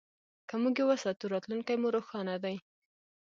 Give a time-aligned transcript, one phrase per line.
[0.47, 2.55] که موږ یې وساتو، راتلونکی مو روښانه دی.